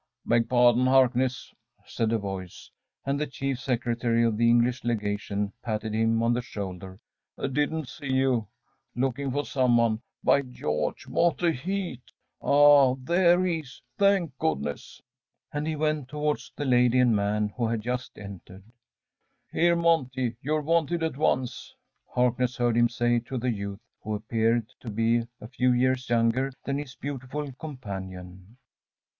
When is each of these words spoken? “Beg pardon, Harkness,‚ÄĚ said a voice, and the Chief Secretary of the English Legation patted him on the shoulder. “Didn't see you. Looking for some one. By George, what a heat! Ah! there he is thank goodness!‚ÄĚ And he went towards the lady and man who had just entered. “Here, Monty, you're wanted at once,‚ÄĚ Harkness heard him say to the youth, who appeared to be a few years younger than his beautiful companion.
“Beg 0.25 0.49
pardon, 0.49 0.87
Harkness,‚ÄĚ 0.87 1.87
said 1.87 2.11
a 2.11 2.17
voice, 2.17 2.71
and 3.05 3.19
the 3.19 3.27
Chief 3.27 3.59
Secretary 3.59 4.23
of 4.23 4.35
the 4.35 4.49
English 4.49 4.83
Legation 4.83 5.53
patted 5.61 5.93
him 5.93 6.23
on 6.23 6.33
the 6.33 6.41
shoulder. 6.41 6.99
“Didn't 7.37 7.87
see 7.87 8.11
you. 8.11 8.47
Looking 8.95 9.31
for 9.31 9.45
some 9.45 9.77
one. 9.77 10.01
By 10.23 10.41
George, 10.41 11.05
what 11.05 11.43
a 11.43 11.51
heat! 11.51 12.01
Ah! 12.41 12.95
there 12.95 13.45
he 13.45 13.59
is 13.59 13.79
thank 13.99 14.35
goodness!‚ÄĚ 14.39 15.01
And 15.53 15.67
he 15.67 15.75
went 15.75 16.07
towards 16.09 16.51
the 16.55 16.65
lady 16.65 16.97
and 16.97 17.15
man 17.15 17.49
who 17.49 17.67
had 17.67 17.81
just 17.81 18.17
entered. 18.17 18.63
“Here, 19.51 19.75
Monty, 19.75 20.35
you're 20.41 20.61
wanted 20.61 21.03
at 21.03 21.15
once,‚ÄĚ 21.15 22.13
Harkness 22.15 22.57
heard 22.57 22.75
him 22.75 22.89
say 22.89 23.19
to 23.19 23.37
the 23.37 23.51
youth, 23.51 23.83
who 24.01 24.15
appeared 24.15 24.65
to 24.79 24.89
be 24.89 25.27
a 25.39 25.47
few 25.47 25.71
years 25.71 26.09
younger 26.09 26.51
than 26.65 26.79
his 26.79 26.95
beautiful 26.95 27.51
companion. 27.51 28.57